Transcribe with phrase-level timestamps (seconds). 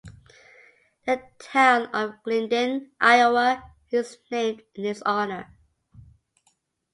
[1.05, 5.55] The town of Glidden, Iowa, is named in his honor.